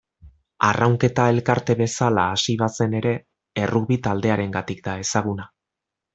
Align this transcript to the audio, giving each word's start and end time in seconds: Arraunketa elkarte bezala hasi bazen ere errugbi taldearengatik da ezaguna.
Arraunketa 0.67 1.25
elkarte 1.33 1.75
bezala 1.81 2.23
hasi 2.37 2.55
bazen 2.63 2.95
ere 3.01 3.13
errugbi 3.67 3.99
taldearengatik 4.09 4.83
da 4.89 4.97
ezaguna. 5.05 5.49